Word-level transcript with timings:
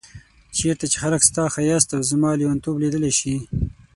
چيرته 0.57 0.85
چي 0.91 0.97
خلګ 1.03 1.21
ستا 1.29 1.43
ښايست 1.53 1.89
او 1.95 2.01
زما 2.11 2.31
ليونتوب 2.39 2.75
ليدلی 2.83 3.11
شي 3.19 3.35